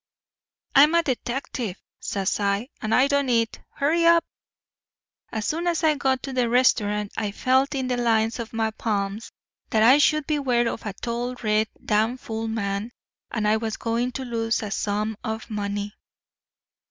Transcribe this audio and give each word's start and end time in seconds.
"'I'm 0.73 0.95
a 0.95 1.03
detective,' 1.03 1.79
says 1.99 2.39
I, 2.39 2.69
'and 2.81 2.95
I 2.95 3.07
don't 3.07 3.29
eat. 3.29 3.59
Hurry 3.75 4.03
up!' 4.07 4.25
"As 5.31 5.45
soon 5.45 5.67
as 5.67 5.83
I 5.83 5.93
got 5.93 6.23
to 6.23 6.33
the 6.33 6.49
restaurant 6.49 7.11
I 7.17 7.29
felt 7.29 7.75
in 7.75 7.87
the 7.87 7.97
lines 7.97 8.39
of 8.39 8.51
my 8.51 8.71
palms 8.71 9.31
that 9.69 9.83
I 9.83 9.99
should 9.99 10.25
beware 10.25 10.67
of 10.67 10.87
a 10.87 10.93
tall, 10.93 11.35
red, 11.43 11.67
damfool 11.85 12.47
man, 12.47 12.93
and 13.29 13.47
I 13.47 13.57
was 13.57 13.77
going 13.77 14.11
to 14.13 14.25
lose 14.25 14.63
a 14.63 14.71
sum 14.71 15.17
of 15.23 15.51
money. 15.51 15.93